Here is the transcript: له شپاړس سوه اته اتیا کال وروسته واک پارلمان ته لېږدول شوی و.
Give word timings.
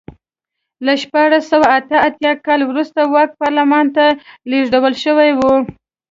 له 0.85 0.93
شپاړس 1.01 1.43
سوه 1.51 1.67
اته 1.77 1.95
اتیا 2.07 2.31
کال 2.45 2.59
وروسته 2.65 2.99
واک 3.13 3.31
پارلمان 3.41 3.85
ته 3.95 4.05
لېږدول 4.49 4.93
شوی 5.03 5.29
و. 5.37 5.39